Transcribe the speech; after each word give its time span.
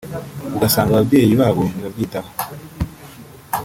ugasanga 0.55 0.91
ababyeyi 0.93 1.33
babo 1.39 1.63
ntibabyitaho 1.69 2.29